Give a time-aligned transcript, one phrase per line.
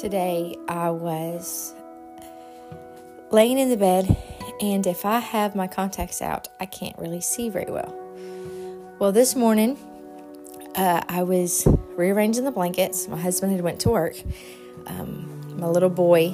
[0.00, 1.72] Today I was
[3.30, 4.14] laying in the bed,
[4.60, 7.94] and if I have my contacts out, I can't really see very well.
[8.98, 9.78] Well, this morning
[10.74, 13.08] uh, I was rearranging the blankets.
[13.08, 14.16] My husband had went to work.
[14.86, 16.32] Um, my little boy,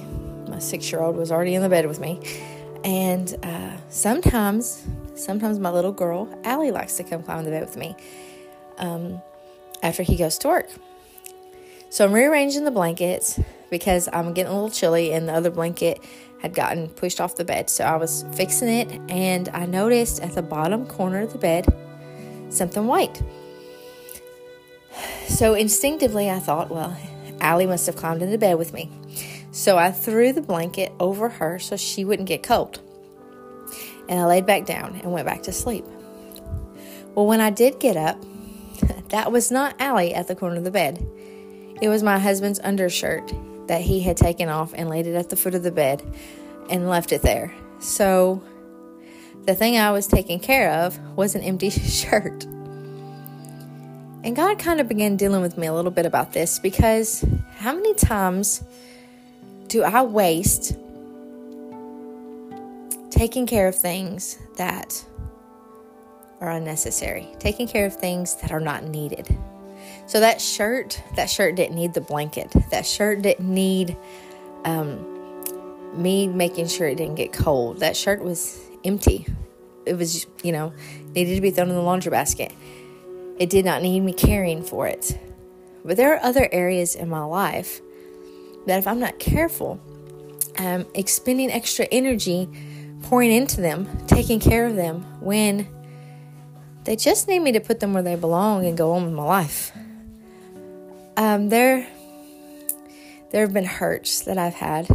[0.48, 2.18] my six-year-old, was already in the bed with me,
[2.82, 4.84] and uh, sometimes,
[5.14, 7.94] sometimes my little girl Allie likes to come climb in the bed with me
[8.78, 9.22] um,
[9.84, 10.68] after he goes to work.
[11.90, 13.38] So I'm rearranging the blankets
[13.72, 15.98] because I'm getting a little chilly and the other blanket
[16.42, 17.70] had gotten pushed off the bed.
[17.70, 21.66] So I was fixing it and I noticed at the bottom corner of the bed
[22.50, 23.22] something white.
[25.26, 26.94] So instinctively I thought, well,
[27.40, 28.90] Allie must have climbed into bed with me.
[29.52, 32.78] So I threw the blanket over her so she wouldn't get cold.
[34.06, 35.86] And I laid back down and went back to sleep.
[37.14, 38.22] Well, when I did get up,
[39.08, 41.06] that was not Allie at the corner of the bed.
[41.80, 43.32] It was my husband's undershirt
[43.72, 46.02] that he had taken off and laid it at the foot of the bed
[46.68, 47.54] and left it there.
[47.80, 48.44] So
[49.46, 52.44] the thing I was taking care of was an empty shirt.
[54.24, 57.24] And God kind of began dealing with me a little bit about this because
[57.56, 58.62] how many times
[59.68, 60.76] do I waste
[63.08, 65.02] taking care of things that
[66.42, 69.34] are unnecessary, taking care of things that are not needed?
[70.06, 72.52] So that shirt, that shirt didn't need the blanket.
[72.70, 73.96] That shirt didn't need
[74.64, 75.12] um,
[75.94, 77.80] me making sure it didn't get cold.
[77.80, 79.26] That shirt was empty.
[79.86, 80.72] It was, you know,
[81.14, 82.52] needed to be thrown in the laundry basket.
[83.38, 85.18] It did not need me caring for it.
[85.84, 87.80] But there are other areas in my life
[88.66, 89.80] that if I'm not careful,
[90.58, 92.48] I'm expending extra energy
[93.02, 95.66] pouring into them, taking care of them when
[96.84, 99.24] they just need me to put them where they belong and go on with my
[99.24, 99.72] life.
[101.16, 101.86] Um, there,
[103.30, 104.88] there have been hurts that I've had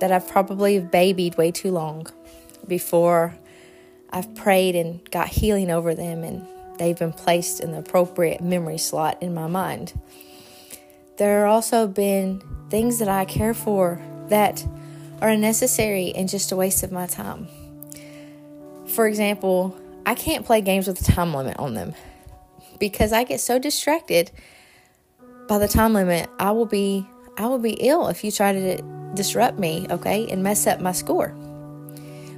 [0.00, 2.06] that I've probably babied way too long
[2.66, 3.36] before
[4.10, 6.46] I've prayed and got healing over them, and
[6.78, 9.92] they've been placed in the appropriate memory slot in my mind.
[11.16, 14.64] There are also been things that I care for that
[15.20, 17.48] are unnecessary and just a waste of my time.
[18.86, 21.94] For example, I can't play games with a time limit on them
[22.78, 24.30] because I get so distracted
[25.48, 28.82] by the time limit, I will be I will be ill if you try to
[29.14, 31.34] disrupt me, okay, and mess up my score.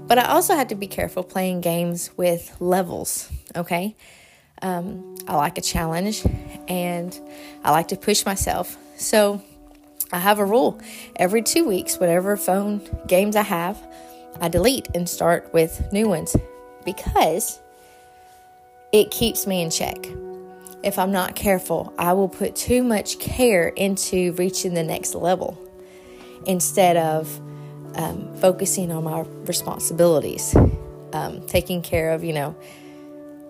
[0.06, 3.96] But I also have to be careful playing games with levels, okay?
[4.62, 6.22] Um, I like a challenge
[6.68, 7.18] and
[7.64, 8.76] I like to push myself.
[8.96, 9.42] So
[10.12, 10.80] I have a rule
[11.16, 13.78] every two weeks, whatever phone games I have,
[14.40, 16.36] I delete and start with new ones
[16.84, 17.58] because
[18.92, 19.96] it keeps me in check
[20.82, 25.58] if I'm not careful, I will put too much care into reaching the next level
[26.46, 27.40] instead of
[27.96, 30.54] um, focusing on my responsibilities,
[31.12, 32.56] um, taking care of, you know,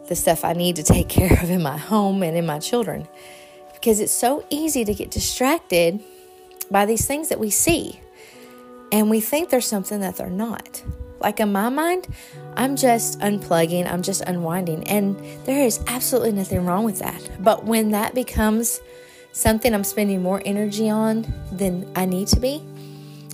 [0.09, 3.07] the stuff I need to take care of in my home and in my children.
[3.75, 6.01] Because it's so easy to get distracted
[6.71, 8.01] by these things that we see
[8.93, 10.83] and we think there's something that they're not.
[11.21, 12.09] Like in my mind,
[12.57, 17.31] I'm just unplugging, I'm just unwinding, and there is absolutely nothing wrong with that.
[17.41, 18.81] But when that becomes
[19.33, 22.63] something I'm spending more energy on than I need to be,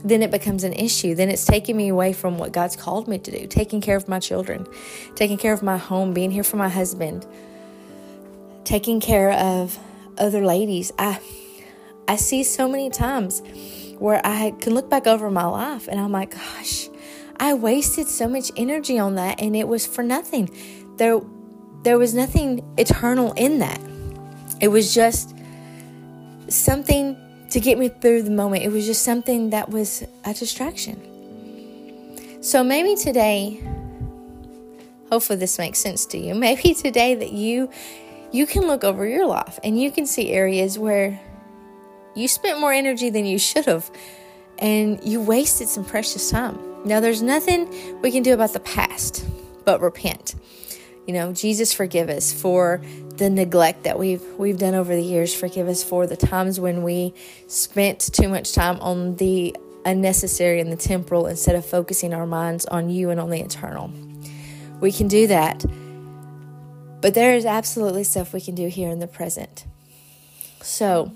[0.04, 1.14] then it becomes an issue.
[1.14, 4.08] Then it's taking me away from what God's called me to do taking care of
[4.08, 4.66] my children,
[5.14, 7.26] taking care of my home, being here for my husband,
[8.64, 9.78] taking care of
[10.18, 10.92] other ladies.
[10.98, 11.20] I,
[12.08, 13.42] I see so many times
[13.98, 16.88] where I can look back over my life and I'm like, gosh,
[17.38, 20.50] I wasted so much energy on that and it was for nothing.
[20.96, 21.20] There
[21.82, 23.80] there was nothing eternal in that.
[24.60, 25.34] It was just
[26.48, 27.16] something
[27.50, 28.64] to get me through the moment.
[28.64, 31.00] It was just something that was a distraction.
[32.42, 33.60] So maybe today
[35.10, 36.34] hopefully this makes sense to you.
[36.46, 37.70] Maybe today that you
[38.32, 41.18] you can look over your life and you can see areas where
[42.14, 43.90] you spent more energy than you should have
[44.58, 46.58] and you wasted some precious time.
[46.86, 49.26] Now, there's nothing we can do about the past
[49.64, 50.36] but repent.
[51.04, 52.80] You know, Jesus forgive us for
[53.16, 55.34] the neglect that we've we've done over the years.
[55.34, 57.12] Forgive us for the times when we
[57.48, 62.66] spent too much time on the unnecessary and the temporal instead of focusing our minds
[62.66, 63.90] on you and on the eternal.
[64.80, 65.64] We can do that.
[67.00, 69.64] But there is absolutely stuff we can do here in the present.
[70.62, 71.12] So,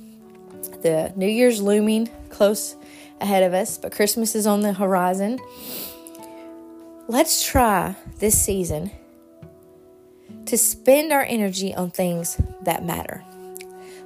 [0.83, 2.75] the New Year's looming close
[3.21, 5.39] ahead of us, but Christmas is on the horizon.
[7.09, 8.91] Let's try this season
[10.47, 13.25] to spend our energy on things that matter.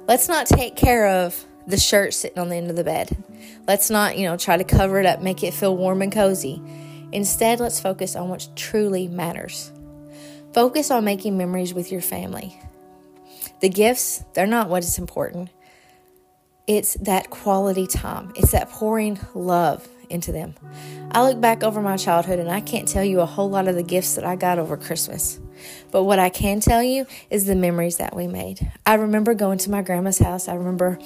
[0.07, 3.15] Let's not take care of the shirt sitting on the end of the bed.
[3.67, 6.61] Let's not, you know, try to cover it up, make it feel warm and cozy.
[7.11, 9.71] Instead, let's focus on what truly matters.
[10.53, 12.59] Focus on making memories with your family.
[13.61, 15.49] The gifts, they're not what is important.
[16.67, 20.55] It's that quality time, it's that pouring love into them.
[21.11, 23.75] I look back over my childhood and I can't tell you a whole lot of
[23.75, 25.39] the gifts that I got over Christmas.
[25.91, 28.71] But what I can tell you is the memories that we made.
[28.85, 30.47] I remember going to my grandma's house.
[30.47, 30.99] I remember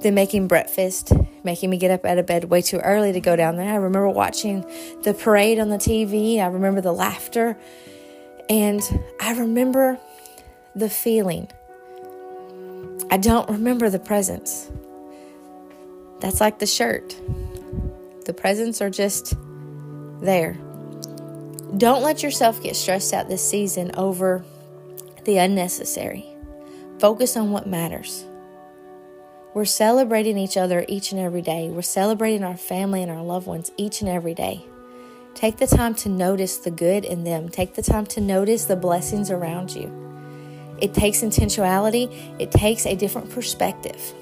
[0.00, 1.12] them making breakfast,
[1.42, 3.72] making me get up out of bed way too early to go down there.
[3.72, 4.64] I remember watching
[5.02, 6.38] the parade on the TV.
[6.38, 7.56] I remember the laughter.
[8.48, 8.82] And
[9.20, 9.98] I remember
[10.74, 11.48] the feeling.
[13.10, 14.70] I don't remember the presents.
[16.24, 17.14] That's like the shirt.
[18.24, 19.34] The presents are just
[20.22, 20.54] there.
[21.76, 24.42] Don't let yourself get stressed out this season over
[25.24, 26.24] the unnecessary.
[26.98, 28.24] Focus on what matters.
[29.52, 31.68] We're celebrating each other each and every day.
[31.68, 34.64] We're celebrating our family and our loved ones each and every day.
[35.34, 37.50] Take the time to notice the good in them.
[37.50, 39.92] Take the time to notice the blessings around you.
[40.80, 44.14] It takes intentionality, it takes a different perspective.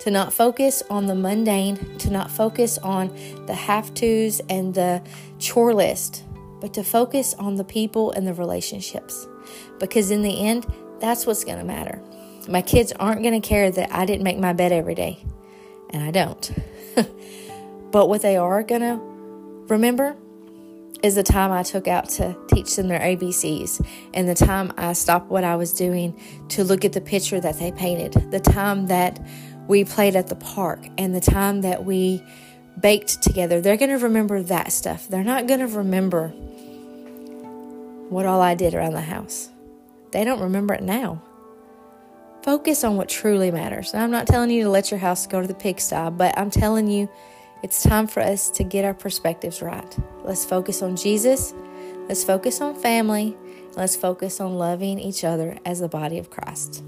[0.00, 3.08] To not focus on the mundane, to not focus on
[3.46, 5.02] the have tos and the
[5.38, 6.24] chore list,
[6.60, 9.26] but to focus on the people and the relationships.
[9.78, 10.66] Because in the end,
[11.00, 12.02] that's what's going to matter.
[12.48, 15.24] My kids aren't going to care that I didn't make my bed every day,
[15.90, 16.52] and I don't.
[17.90, 19.00] but what they are going to
[19.68, 20.16] remember
[21.04, 24.94] is the time I took out to teach them their ABCs and the time I
[24.94, 26.18] stopped what I was doing
[26.48, 29.20] to look at the picture that they painted, the time that
[29.66, 32.22] we played at the park, and the time that we
[32.80, 33.60] baked together.
[33.60, 35.08] They're going to remember that stuff.
[35.08, 36.28] They're not going to remember
[38.08, 39.48] what all I did around the house.
[40.10, 41.22] They don't remember it now.
[42.42, 43.94] Focus on what truly matters.
[43.94, 46.88] I'm not telling you to let your house go to the pigsty, but I'm telling
[46.88, 47.08] you
[47.62, 49.98] it's time for us to get our perspectives right.
[50.22, 51.54] Let's focus on Jesus.
[52.06, 53.36] Let's focus on family.
[53.76, 56.82] Let's focus on loving each other as the body of Christ.